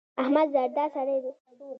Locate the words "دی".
1.23-1.31